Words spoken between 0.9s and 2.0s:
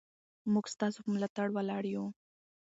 په ملاتړ ولاړ